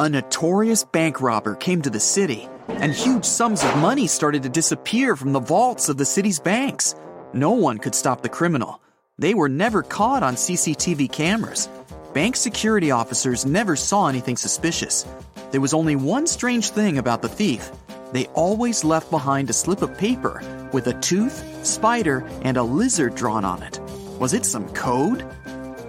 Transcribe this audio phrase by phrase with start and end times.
[0.00, 4.48] A notorious bank robber came to the city, and huge sums of money started to
[4.48, 6.94] disappear from the vaults of the city's banks.
[7.32, 8.80] No one could stop the criminal.
[9.18, 11.68] They were never caught on CCTV cameras.
[12.14, 15.04] Bank security officers never saw anything suspicious.
[15.50, 17.68] There was only one strange thing about the thief.
[18.12, 20.40] They always left behind a slip of paper
[20.72, 23.80] with a tooth, spider, and a lizard drawn on it.
[24.20, 25.26] Was it some code?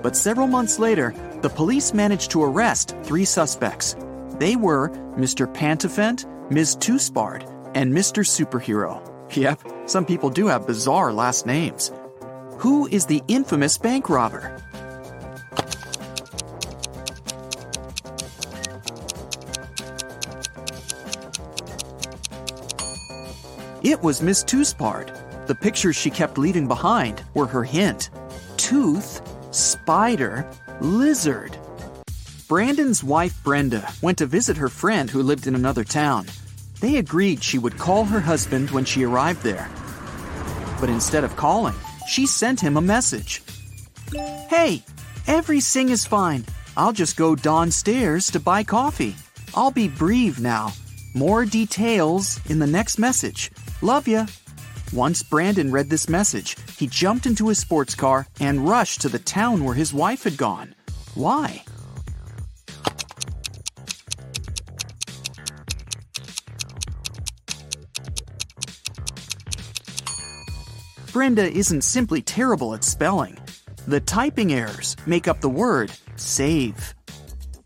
[0.01, 3.95] But several months later, the police managed to arrest three suspects.
[4.39, 5.51] They were Mr.
[5.53, 6.75] Pantafent, Ms.
[6.77, 7.43] Toospard,
[7.75, 8.25] and Mr.
[8.25, 9.01] Superhero.
[9.35, 11.91] Yep, some people do have bizarre last names.
[12.57, 14.59] Who is the infamous bank robber?
[23.81, 25.47] It was Miss Toospard.
[25.47, 28.09] The pictures she kept leaving behind were her hint.
[28.57, 29.21] Tooth,
[29.51, 30.45] spider,
[30.81, 31.57] lizard.
[32.47, 36.25] Brandon's wife Brenda went to visit her friend who lived in another town.
[36.79, 39.69] They agreed she would call her husband when she arrived there.
[40.79, 41.75] But instead of calling,
[42.07, 43.43] she sent him a message.
[44.49, 44.83] Hey,
[45.27, 46.45] everything is fine.
[46.77, 49.15] I'll just go downstairs to buy coffee.
[49.53, 50.71] I'll be brief now.
[51.13, 53.51] More details in the next message.
[53.81, 54.27] Love ya.
[54.93, 59.19] Once Brandon read this message, he jumped into his sports car and rushed to the
[59.19, 60.73] town where his wife had gone.
[61.13, 61.65] Why?
[71.11, 73.37] Brenda isn't simply terrible at spelling.
[73.85, 76.95] The typing errors make up the word save.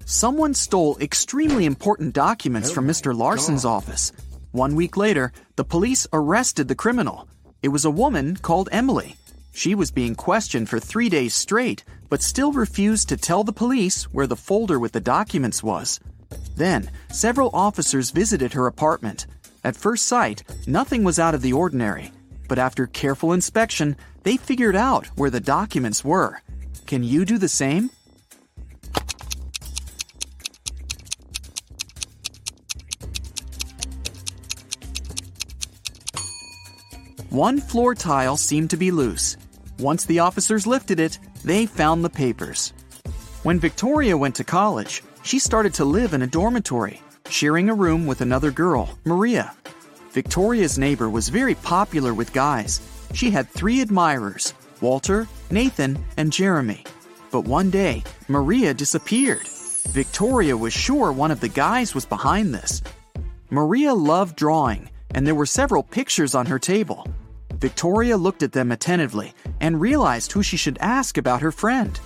[0.05, 3.16] Someone stole extremely important documents oh from Mr.
[3.16, 4.11] Larson's office.
[4.53, 7.27] One week later, the police arrested the criminal.
[7.64, 9.16] It was a woman called Emily.
[9.53, 14.03] She was being questioned for three days straight, but still refused to tell the police
[14.11, 16.02] where the folder with the documents was.
[16.58, 19.28] Then, several officers visited her apartment.
[19.64, 22.11] At first sight, nothing was out of the ordinary,
[22.50, 26.42] but after careful inspection, they figured out where the documents were.
[26.86, 27.92] Can you do the same?
[37.33, 39.38] One floor tile seemed to be loose.
[39.80, 42.73] Once the officers lifted it, they found the papers.
[43.42, 48.05] When Victoria went to college, she started to live in a dormitory, sharing a room
[48.05, 49.52] with another girl, Maria.
[50.11, 52.80] Victoria's neighbor was very popular with guys.
[53.16, 56.83] She had three admirers Walter, Nathan, and Jeremy.
[57.32, 59.48] But one day, Maria disappeared.
[59.88, 62.83] Victoria was sure one of the guys was behind this.
[63.49, 67.08] Maria loved drawing, and there were several pictures on her table.
[67.63, 71.97] Victoria looked at them attentively and realized who she should ask about her friend.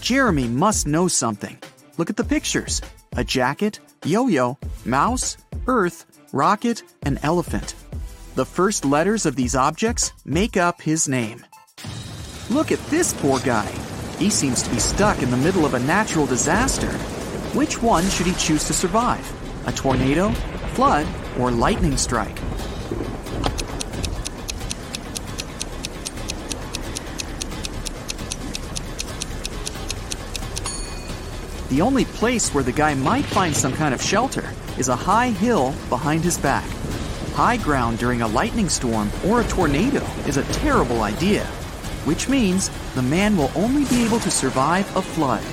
[0.00, 1.58] Jeremy must know something.
[1.98, 2.80] Look at the pictures
[3.18, 4.56] a jacket, yo yo,
[4.86, 5.36] mouse,
[5.66, 7.74] earth, rocket, and elephant.
[8.36, 11.44] The first letters of these objects make up his name.
[12.48, 13.70] Look at this poor guy.
[14.20, 16.92] He seems to be stuck in the middle of a natural disaster.
[17.56, 19.26] Which one should he choose to survive?
[19.66, 20.30] A tornado,
[20.74, 21.06] flood,
[21.38, 22.36] or lightning strike?
[31.70, 35.30] The only place where the guy might find some kind of shelter is a high
[35.30, 36.68] hill behind his back.
[37.32, 41.46] High ground during a lightning storm or a tornado is a terrible idea,
[42.04, 45.44] which means the man will only be able to survive a flood.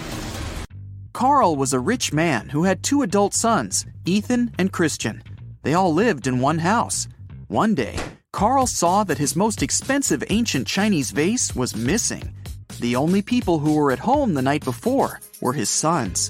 [1.14, 5.24] Carl was a rich man who had two adult sons, Ethan and Christian.
[5.64, 7.08] They all lived in one house.
[7.48, 7.98] One day,
[8.34, 12.34] Carl saw that his most expensive ancient Chinese vase was missing.
[12.80, 16.30] The only people who were at home the night before were his sons.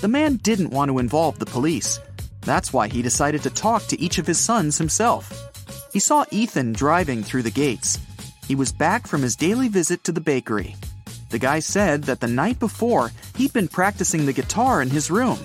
[0.00, 2.00] The man didn't want to involve the police.
[2.40, 5.32] That's why he decided to talk to each of his sons himself.
[5.92, 7.98] He saw Ethan driving through the gates.
[8.48, 10.74] He was back from his daily visit to the bakery.
[11.28, 15.38] The guy said that the night before, he'd been practicing the guitar in his room.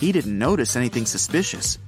[0.00, 1.78] He didn't notice anything suspicious.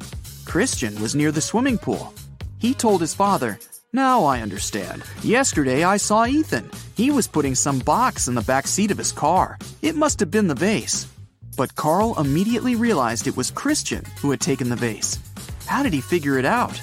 [0.45, 2.15] Christian was near the swimming pool.
[2.59, 3.59] He told his father,
[3.93, 5.03] Now I understand.
[5.25, 6.71] Yesterday I saw Ethan.
[6.95, 9.59] He was putting some box in the back seat of his car.
[9.83, 11.09] It must have been the vase.
[11.57, 15.19] But Carl immediately realized it was Christian who had taken the vase.
[15.67, 16.81] How did he figure it out?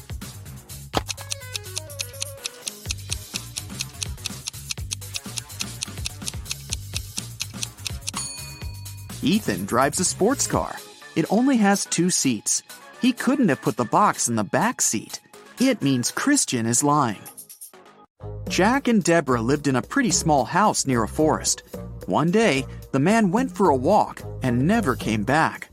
[9.27, 10.73] Ethan drives a sports car.
[11.17, 12.63] It only has two seats.
[13.01, 15.19] He couldn't have put the box in the back seat.
[15.59, 17.19] It means Christian is lying.
[18.47, 21.63] Jack and Deborah lived in a pretty small house near a forest.
[22.05, 25.71] One day, the man went for a walk and never came back.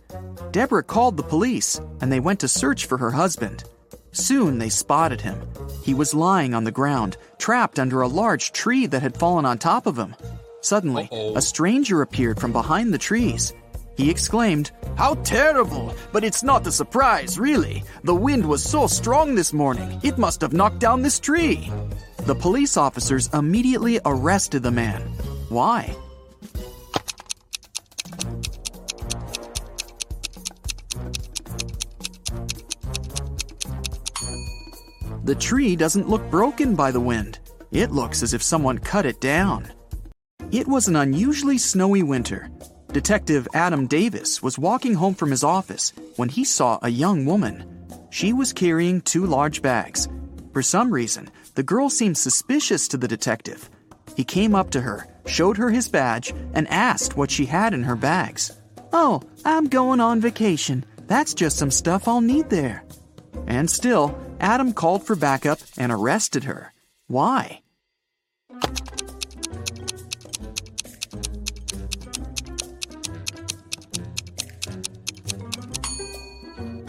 [0.51, 3.63] Deborah called the police and they went to search for her husband.
[4.11, 5.41] Soon they spotted him.
[5.85, 9.59] He was lying on the ground, trapped under a large tree that had fallen on
[9.59, 10.17] top of him.
[10.65, 11.37] Suddenly, Uh-oh.
[11.37, 13.53] a stranger appeared from behind the trees.
[13.99, 15.95] He exclaimed, How terrible!
[16.11, 17.85] But it's not a surprise, really.
[18.03, 21.71] The wind was so strong this morning, it must have knocked down this tree.
[22.21, 25.03] The police officers immediately arrested the man.
[25.51, 25.95] Why?
[35.25, 37.39] The tree doesn't look broken by the wind.
[37.71, 39.71] It looks as if someone cut it down.
[40.55, 42.49] It was an unusually snowy winter.
[42.93, 47.89] Detective Adam Davis was walking home from his office when he saw a young woman.
[48.11, 50.09] She was carrying two large bags.
[50.53, 53.69] For some reason, the girl seemed suspicious to the detective.
[54.17, 57.83] He came up to her, showed her his badge, and asked what she had in
[57.83, 58.53] her bags.
[58.93, 60.85] Oh, I'm going on vacation.
[61.09, 62.85] That's just some stuff I'll need there.
[63.49, 66.73] And still, Adam called for backup and arrested her.
[67.09, 67.61] Why?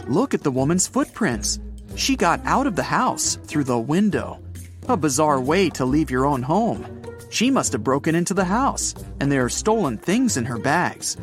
[0.08, 1.58] Look at the woman's footprints.
[1.96, 4.40] She got out of the house through the window.
[4.88, 7.02] A bizarre way to leave your own home.
[7.28, 11.16] She must have broken into the house, and there are stolen things in her bags.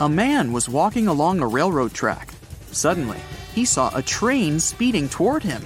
[0.00, 2.34] A man was walking along a railroad track.
[2.72, 3.20] Suddenly,
[3.54, 5.62] he saw a train speeding toward him.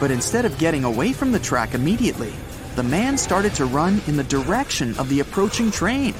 [0.00, 2.32] But instead of getting away from the track immediately,
[2.74, 6.14] the man started to run in the direction of the approaching train.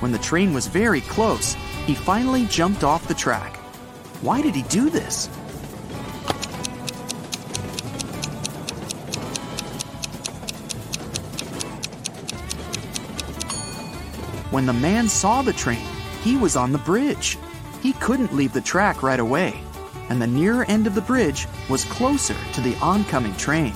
[0.00, 1.52] When the train was very close,
[1.84, 3.60] he finally jumped off the track.
[4.20, 5.28] Why did he do this?
[14.50, 15.84] When the man saw the train,
[16.22, 17.36] he was on the bridge.
[17.82, 19.60] He couldn't leave the track right away,
[20.08, 23.74] and the nearer end of the bridge was closer to the oncoming train.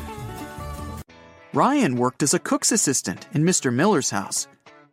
[1.52, 3.72] Ryan worked as a cook's assistant in Mr.
[3.72, 4.46] Miller's house.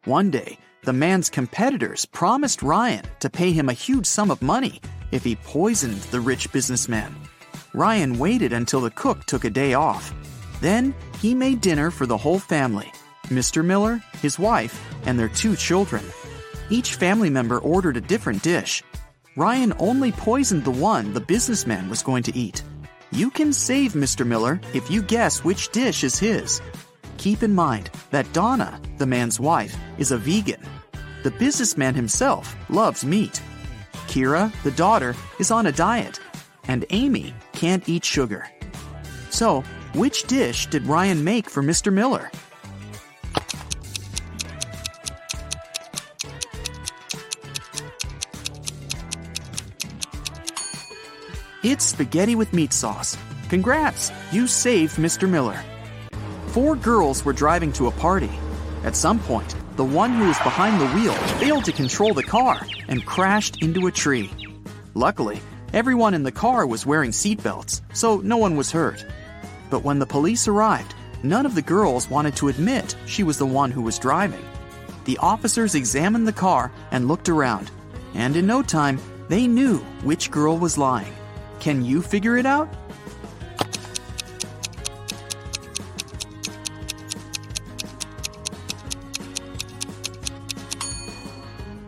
[0.06, 4.82] One day, the man's competitors promised Ryan to pay him a huge sum of money
[5.12, 7.16] if he poisoned the rich businessman.
[7.74, 10.14] Ryan waited until the cook took a day off.
[10.62, 12.92] Then he made dinner for the whole family
[13.28, 13.66] Mr.
[13.66, 16.04] Miller, his wife, and their two children.
[16.70, 18.84] Each family member ordered a different dish.
[19.36, 22.64] Ryan only poisoned the one the businessman was going to eat.
[23.12, 24.26] You can save Mr.
[24.26, 26.62] Miller if you guess which dish is his.
[27.18, 30.62] Keep in mind that Donna, the man's wife, is a vegan.
[31.24, 33.42] The businessman himself loves meat.
[34.16, 36.22] Kira, the daughter, is on a diet,
[36.70, 38.48] and Amy can't eat sugar.
[39.30, 39.62] So,
[39.94, 41.92] which dish did Ryan make for Mr.
[41.92, 42.32] Miller?
[51.62, 53.18] It's spaghetti with meat sauce.
[53.50, 55.30] Congrats, you saved Mr.
[55.30, 55.62] Miller.
[56.54, 58.32] Four girls were driving to a party.
[58.86, 62.66] At some point, the one who was behind the wheel failed to control the car
[62.88, 64.32] and crashed into a tree.
[64.94, 65.42] Luckily,
[65.74, 69.06] everyone in the car was wearing seatbelts, so no one was hurt.
[69.70, 73.46] But when the police arrived, none of the girls wanted to admit she was the
[73.46, 74.46] one who was driving.
[75.04, 77.70] The officers examined the car and looked around,
[78.14, 81.14] and in no time, they knew which girl was lying.
[81.60, 82.74] Can you figure it out?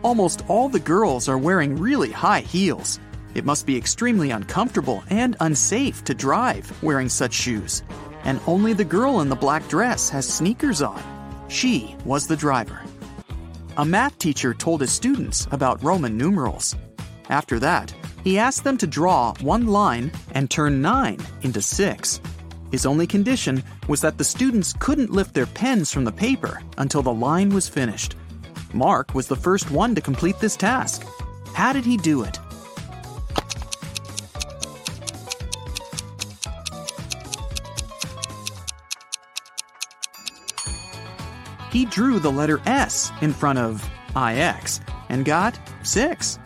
[0.08, 2.98] Almost all the girls are wearing really high heels.
[3.34, 7.82] It must be extremely uncomfortable and unsafe to drive wearing such shoes.
[8.24, 11.02] And only the girl in the black dress has sneakers on.
[11.48, 12.80] She was the driver.
[13.76, 16.74] A math teacher told his students about Roman numerals.
[17.28, 17.92] After that,
[18.24, 22.20] he asked them to draw one line and turn 9 into 6.
[22.70, 27.02] His only condition was that the students couldn't lift their pens from the paper until
[27.02, 28.14] the line was finished.
[28.72, 31.06] Mark was the first one to complete this task.
[31.54, 32.38] How did he do it?
[41.70, 43.84] He drew the letter S in front of
[44.16, 46.38] IX and got 6.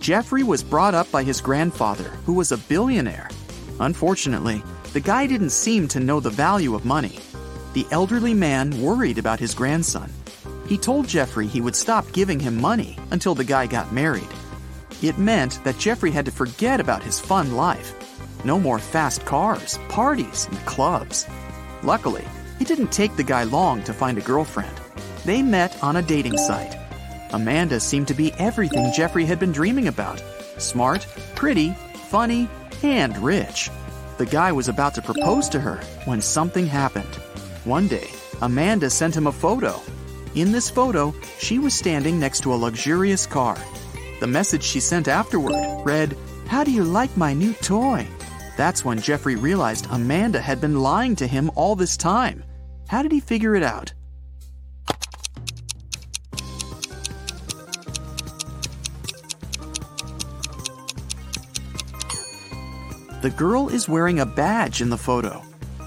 [0.00, 3.28] Jeffrey was brought up by his grandfather, who was a billionaire.
[3.80, 4.62] Unfortunately,
[4.92, 7.18] the guy didn't seem to know the value of money.
[7.74, 10.10] The elderly man worried about his grandson.
[10.68, 14.28] He told Jeffrey he would stop giving him money until the guy got married.
[15.00, 17.94] It meant that Jeffrey had to forget about his fun life.
[18.44, 21.26] No more fast cars, parties, and clubs.
[21.82, 22.24] Luckily,
[22.60, 24.80] It didn't take the guy long to find a girlfriend.
[25.24, 26.76] They met on a dating site.
[27.30, 30.22] Amanda seemed to be everything Jeffrey had been dreaming about
[30.58, 31.06] smart,
[31.36, 31.70] pretty,
[32.10, 32.48] funny,
[32.82, 33.70] and rich.
[34.18, 37.14] The guy was about to propose to her when something happened.
[37.64, 38.10] One day,
[38.42, 39.80] Amanda sent him a photo.
[40.34, 43.56] In this photo, she was standing next to a luxurious car.
[44.20, 45.54] The message she sent afterward
[45.84, 46.16] read,
[46.46, 48.06] How do you like my new toy?
[48.56, 52.44] That's when Jeffrey realized Amanda had been lying to him all this time.
[52.88, 53.92] How did he figure it out?
[63.20, 65.42] The girl is wearing a badge in the photo.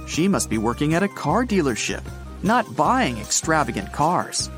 [0.05, 2.03] She must be working at a car dealership,
[2.43, 4.49] not buying extravagant cars.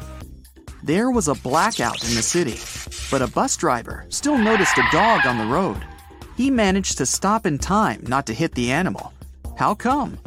[0.83, 2.59] There was a blackout in the city,
[3.09, 5.81] but a bus driver still noticed a dog on the road.
[6.35, 9.13] He managed to stop in time not to hit the animal.
[9.57, 10.17] How come?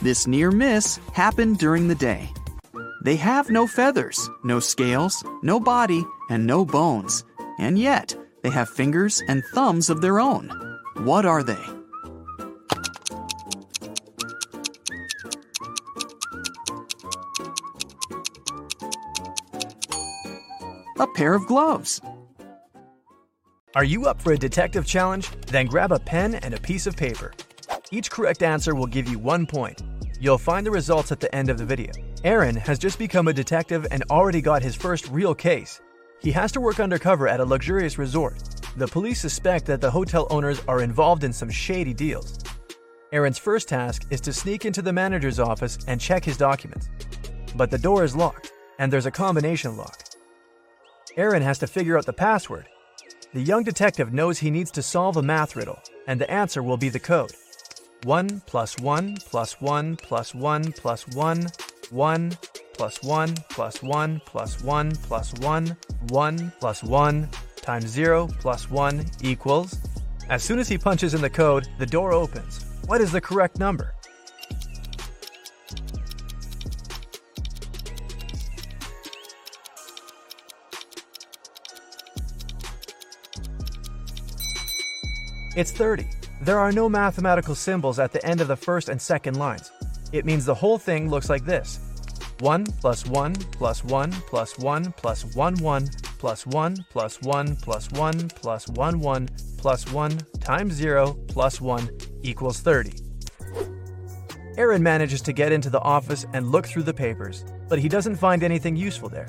[0.00, 2.28] This near miss happened during the day.
[3.04, 7.24] They have no feathers, no scales, no body, and no bones,
[7.58, 10.48] and yet they have fingers and thumbs of their own.
[10.98, 11.58] What are they?
[20.98, 22.00] A pair of gloves.
[23.74, 25.30] Are you up for a detective challenge?
[25.46, 27.32] Then grab a pen and a piece of paper.
[27.90, 29.82] Each correct answer will give you one point.
[30.20, 31.92] You'll find the results at the end of the video.
[32.22, 35.80] Aaron has just become a detective and already got his first real case.
[36.22, 38.38] He has to work undercover at a luxurious resort.
[38.76, 42.38] The police suspect that the hotel owners are involved in some shady deals.
[43.10, 46.88] Aaron's first task is to sneak into the manager's office and check his documents.
[47.56, 49.98] But the door is locked, and there's a combination lock.
[51.16, 52.68] Aaron has to figure out the password.
[53.34, 56.76] The young detective knows he needs to solve a math riddle, and the answer will
[56.76, 57.32] be the code
[58.04, 61.46] 1 plus 1 plus 1 plus 1 plus 1,
[61.90, 62.38] 1
[62.74, 65.76] plus 1 plus 1 plus 1 plus 1,
[66.08, 69.78] 1 plus 1 times 0 plus 1 equals.
[70.28, 72.64] As soon as he punches in the code, the door opens.
[72.86, 73.94] What is the correct number?
[85.54, 86.08] It's 30.
[86.40, 89.70] There are no mathematical symbols at the end of the first and second lines.
[90.10, 91.78] It means the whole thing looks like this
[92.42, 97.92] 1 plus 1 plus 1 plus 1 plus 1 1 plus 1 plus 1 plus
[97.92, 101.88] 1 plus 1 1 plus 1 times 0 plus 1
[102.24, 102.94] equals 30.
[104.58, 108.16] Aaron manages to get into the office and look through the papers, but he doesn't
[108.16, 109.28] find anything useful there.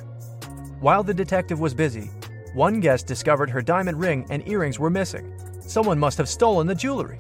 [0.82, 2.10] While the detective was busy,
[2.56, 5.40] one guest discovered her diamond ring and earrings were missing.
[5.62, 7.20] Someone must have stolen the jewelry.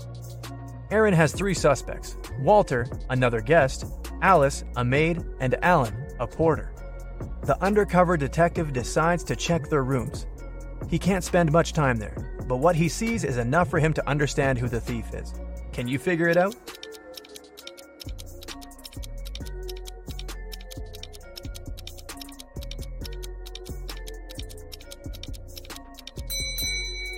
[0.90, 3.86] Aaron has three suspects Walter, another guest,
[4.24, 6.72] Alice, a maid, and Alan, a porter.
[7.44, 10.28] The undercover detective decides to check their rooms.
[10.90, 14.10] He can't spend much time there, but what he sees is enough for him to
[14.10, 15.34] understand who the thief is.
[15.74, 16.56] Can you figure it out?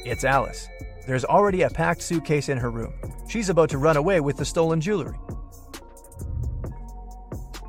[0.03, 0.67] It's Alice.
[1.05, 2.95] There's already a packed suitcase in her room.
[3.29, 5.15] She's about to run away with the stolen jewelry.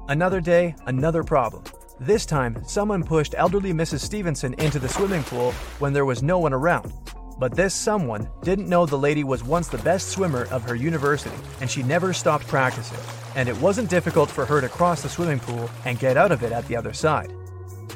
[0.08, 1.64] Another day, another problem.
[1.98, 4.00] This time, someone pushed elderly Mrs.
[4.00, 6.92] Stevenson into the swimming pool when there was no one around.
[7.38, 11.36] But this someone didn't know the lady was once the best swimmer of her university,
[11.60, 12.98] and she never stopped practicing.
[13.34, 16.42] And it wasn't difficult for her to cross the swimming pool and get out of
[16.42, 17.32] it at the other side.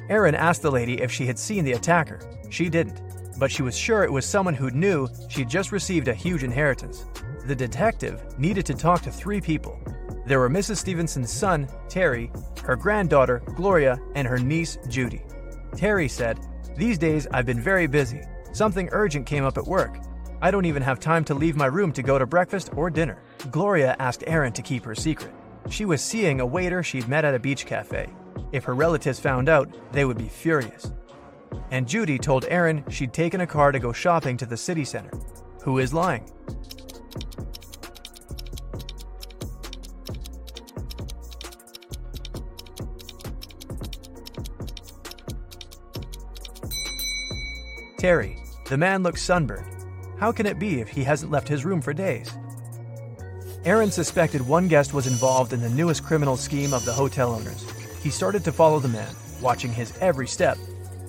[0.09, 2.21] Aaron asked the lady if she had seen the attacker.
[2.51, 3.01] She didn't
[3.41, 7.07] but she was sure it was someone who knew she'd just received a huge inheritance.
[7.47, 9.81] The detective needed to talk to three people.
[10.31, 10.77] There were Mrs.
[10.77, 12.31] Stevenson's son, Terry,
[12.63, 15.23] her granddaughter, Gloria, and her niece, Judy.
[15.77, 16.39] Terry said,
[16.77, 18.21] These days I've been very busy.
[18.53, 19.99] Something urgent came up at work.
[20.41, 23.21] I don't even have time to leave my room to go to breakfast or dinner.
[23.51, 25.35] Gloria asked Aaron to keep her secret.
[25.69, 28.09] She was seeing a waiter she'd met at a beach cafe.
[28.53, 30.93] If her relatives found out, they would be furious
[31.71, 35.11] and Judy told Aaron she'd taken a car to go shopping to the city center.
[35.63, 36.31] Who is lying?
[48.01, 48.39] Terry.
[48.65, 49.77] The man looks sunburned.
[50.19, 52.33] How can it be if he hasn't left his room for days?
[53.67, 57.71] Aaron suspected one guest was involved in the newest criminal scheme of the hotel owners.
[58.03, 60.57] He started to follow the man, watching his every step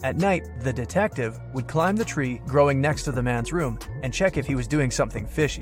[0.04, 4.14] At night, the detective would climb the tree growing next to the man's room and
[4.14, 5.62] check if he was doing something fishy.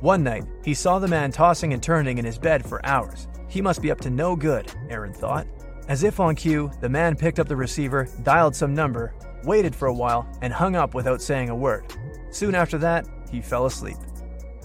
[0.00, 3.28] One night, he saw the man tossing and turning in his bed for hours.
[3.48, 5.46] He must be up to no good, Aaron thought.
[5.88, 9.12] As if on cue, the man picked up the receiver, dialed some number,
[9.46, 11.84] waited for a while, and hung up without saying a word.
[12.30, 13.96] Soon after that, he fell asleep.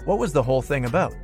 [0.04, 1.14] What was the whole thing about?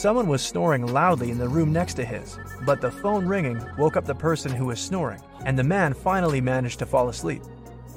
[0.00, 3.98] Someone was snoring loudly in the room next to his, but the phone ringing woke
[3.98, 7.42] up the person who was snoring, and the man finally managed to fall asleep.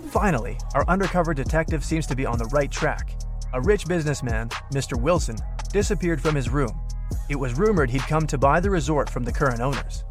[0.09, 3.17] Finally, our undercover detective seems to be on the right track.
[3.53, 4.99] A rich businessman, Mr.
[4.99, 5.35] Wilson,
[5.71, 6.81] disappeared from his room.
[7.29, 10.03] It was rumored he'd come to buy the resort from the current owners.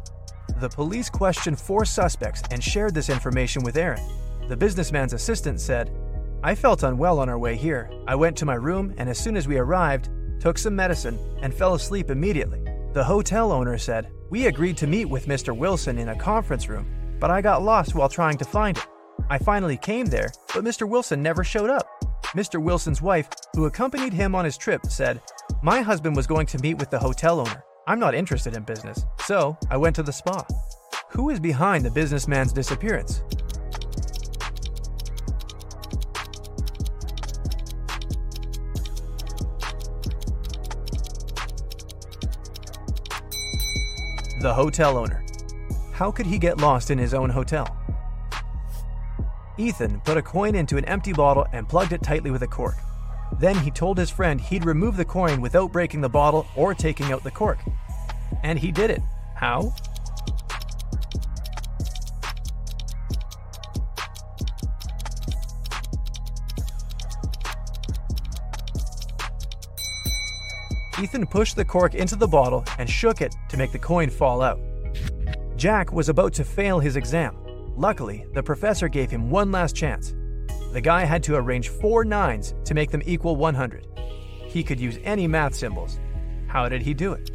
[0.61, 4.01] The police questioned four suspects and shared this information with Aaron.
[4.47, 5.91] The businessman's assistant said,
[6.41, 7.91] I felt unwell on our way here.
[8.07, 10.09] I went to my room, and as soon as we arrived,
[10.39, 12.63] took some medicine, and fell asleep immediately.
[12.93, 15.53] The hotel owner said, We agreed to meet with Mr.
[15.55, 16.87] Wilson in a conference room,
[17.19, 18.87] but I got lost while trying to find him.
[19.29, 20.87] I finally came there, but Mr.
[20.87, 22.12] Wilson never showed up.
[22.35, 22.59] Mr.
[22.59, 25.21] Wilson's wife, who accompanied him on his trip, said,
[25.61, 27.63] My husband was going to meet with the hotel owner.
[27.85, 30.43] I'm not interested in business, so I went to the spa.
[31.09, 33.21] Who is behind the businessman's disappearance?
[44.43, 45.23] the hotel owner.
[45.93, 47.65] How could he get lost in his own hotel?
[49.57, 52.75] Ethan put a coin into an empty bottle and plugged it tightly with a cork.
[53.39, 57.11] Then he told his friend he'd remove the coin without breaking the bottle or taking
[57.11, 57.59] out the cork.
[58.41, 59.01] And he did it.
[59.35, 59.73] How?
[71.01, 74.41] Ethan pushed the cork into the bottle and shook it to make the coin fall
[74.41, 74.59] out.
[75.57, 77.42] Jack was about to fail his exam.
[77.75, 80.13] Luckily, the professor gave him one last chance.
[80.73, 83.87] The guy had to arrange four nines to make them equal 100.
[84.47, 85.99] He could use any math symbols.
[86.47, 87.29] How did he do it?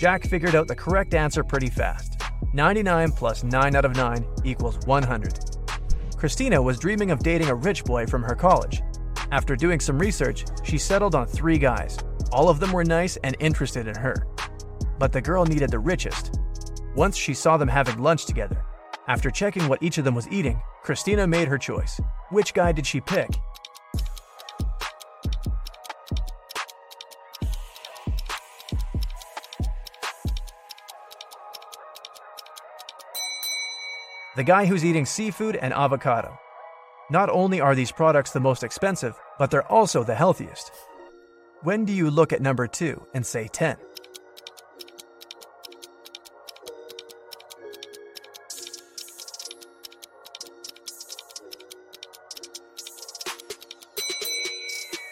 [0.00, 2.20] Jack figured out the correct answer pretty fast.
[2.52, 5.38] 99 plus 9 out of 9 equals 100.
[6.16, 8.83] Christina was dreaming of dating a rich boy from her college.
[9.34, 11.98] After doing some research, she settled on three guys.
[12.30, 14.14] All of them were nice and interested in her.
[15.00, 16.38] But the girl needed the richest.
[16.94, 18.64] Once she saw them having lunch together.
[19.08, 22.00] After checking what each of them was eating, Christina made her choice.
[22.30, 23.28] Which guy did she pick?
[34.36, 36.38] the guy who's eating seafood and avocado.
[37.10, 40.72] Not only are these products the most expensive, but they're also the healthiest.
[41.62, 43.76] When do you look at number 2 and say 10?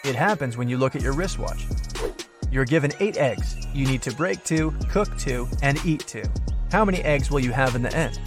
[0.04, 1.66] It happens when you look at your wristwatch.
[2.50, 3.66] You're given 8 eggs.
[3.74, 6.22] You need to break 2, cook 2, and eat 2.
[6.70, 8.18] How many eggs will you have in the end?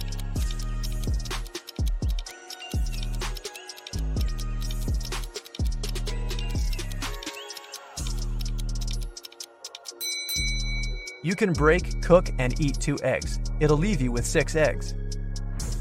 [11.26, 13.40] You can break, cook, and eat two eggs.
[13.58, 14.94] It'll leave you with six eggs.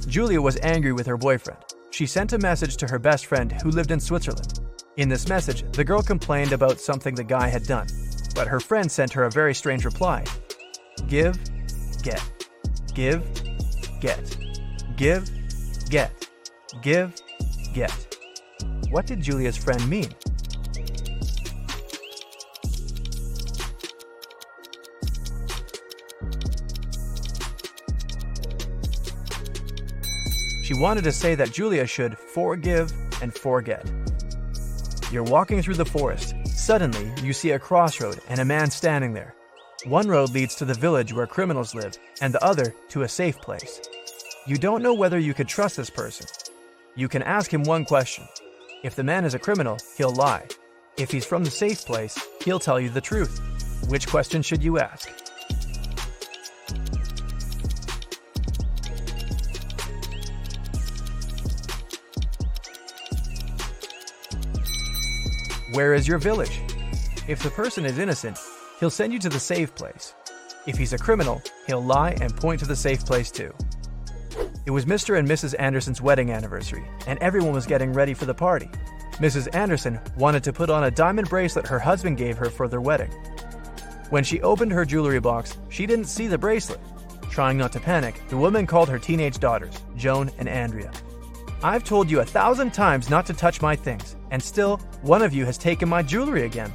[0.08, 1.60] Julia was angry with her boyfriend.
[1.92, 4.62] She sent a message to her best friend who lived in Switzerland.
[4.98, 7.86] In this message, the girl complained about something the guy had done,
[8.34, 10.24] but her friend sent her a very strange reply
[11.08, 11.38] Give,
[12.02, 12.24] get.
[12.96, 13.24] Give,
[14.02, 14.38] get.
[14.96, 15.30] Give,
[15.92, 16.28] get.
[16.82, 17.14] Give,
[17.72, 18.18] get.
[18.90, 20.10] What did Julia's friend mean?
[30.66, 33.88] She wanted to say that Julia should forgive and forget.
[35.12, 36.34] You're walking through the forest.
[36.48, 39.36] Suddenly, you see a crossroad and a man standing there.
[39.86, 43.40] One road leads to the village where criminals live, and the other to a safe
[43.42, 43.80] place.
[44.48, 46.26] You don't know whether you could trust this person.
[46.96, 48.28] You can ask him one question.
[48.82, 50.48] If the man is a criminal, he'll lie.
[50.98, 53.40] If he's from the safe place, he'll tell you the truth.
[53.88, 55.25] Which question should you ask?
[65.76, 66.62] Where is your village?
[67.28, 68.40] If the person is innocent,
[68.80, 70.16] he'll send you to the safe place.
[70.66, 73.54] If he's a criminal, he'll lie and point to the safe place too.
[74.66, 75.20] It was Mr.
[75.20, 75.54] and Mrs.
[75.60, 78.70] Anderson's wedding anniversary, and everyone was getting ready for the party.
[79.16, 79.54] Mrs.
[79.54, 83.12] Anderson wanted to put on a diamond bracelet her husband gave her for their wedding.
[84.12, 86.80] When she opened her jewelry box, she didn't see the bracelet.
[87.30, 90.94] Trying not to panic, the woman called her teenage daughters, Joan and Andrea.
[91.62, 95.34] I've told you a thousand times not to touch my things, and still, one of
[95.34, 96.74] you has taken my jewelry again.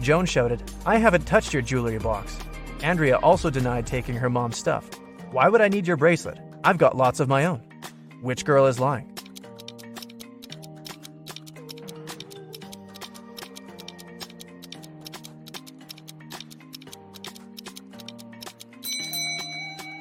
[0.00, 2.38] Joan shouted, I haven't touched your jewelry box.
[2.82, 4.88] Andrea also denied taking her mom's stuff.
[5.32, 6.38] Why would I need your bracelet?
[6.62, 7.62] I've got lots of my own.
[8.22, 9.12] Which girl is lying?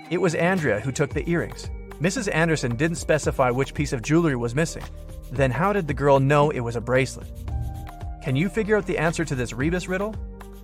[0.10, 1.70] It was Andrea who took the earrings.
[2.00, 2.34] Mrs.
[2.34, 4.84] Anderson didn't specify which piece of jewelry was missing.
[5.32, 7.28] Then how did the girl know it was a bracelet?
[8.24, 10.16] Can you figure out the answer to this rebus riddle?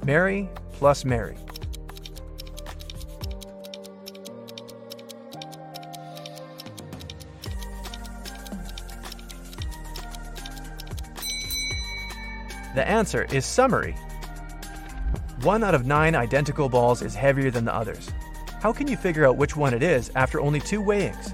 [0.06, 1.38] Mary plus Mary.
[12.76, 13.95] The answer is summary.
[15.43, 18.10] One out of nine identical balls is heavier than the others.
[18.62, 21.34] How can you figure out which one it is after only two weighings?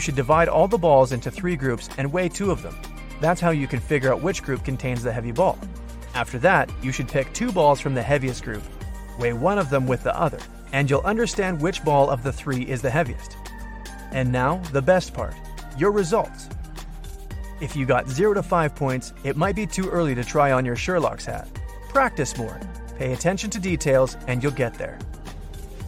[0.00, 2.74] You should divide all the balls into three groups and weigh two of them.
[3.20, 5.58] That's how you can figure out which group contains the heavy ball.
[6.14, 8.62] After that, you should pick two balls from the heaviest group,
[9.18, 10.38] weigh one of them with the other,
[10.72, 13.36] and you'll understand which ball of the three is the heaviest.
[14.10, 15.34] And now, the best part
[15.76, 16.48] your results.
[17.60, 20.64] If you got 0 to 5 points, it might be too early to try on
[20.64, 21.46] your Sherlock's hat.
[21.90, 22.58] Practice more,
[22.96, 24.98] pay attention to details, and you'll get there.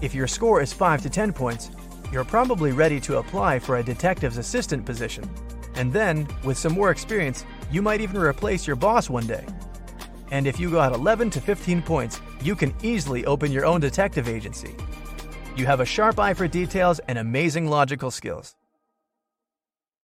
[0.03, 1.71] If your score is 5 to 10 points,
[2.13, 5.29] you're probably ready to apply for a detective's assistant position.
[5.75, 9.47] And then, with some more experience, you might even replace your boss one day.
[10.31, 14.29] And if you got 11 to 15 points, you can easily open your own detective
[14.29, 14.75] agency.
[15.57, 18.55] You have a sharp eye for details and amazing logical skills.